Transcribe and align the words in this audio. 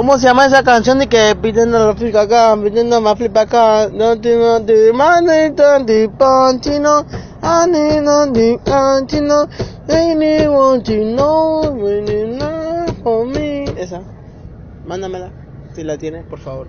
¿Cómo 0.00 0.16
se 0.16 0.28
llama 0.28 0.46
esa 0.46 0.62
canción 0.62 0.98
de 0.98 1.08
que 1.08 1.36
pidiendo 1.42 1.78
la 1.78 1.94
flipa 1.94 2.22
acá, 2.22 2.56
pidiendo 2.56 2.98
la 3.02 3.14
flipa 3.14 3.42
acá? 3.42 3.90
No 3.92 4.18
te 4.18 4.34
no 4.34 4.64
te 4.64 4.72
de 4.72 4.94
no 4.94 5.82
de 5.82 6.08
want 10.48 10.86
to 10.86 10.94
know 10.94 11.60
for 13.02 13.26
me. 13.26 13.64
Esa, 13.76 14.00
mándamela 14.86 15.30
si 15.74 15.84
la 15.84 15.98
tienes, 15.98 16.24
por 16.24 16.38
favor. 16.38 16.68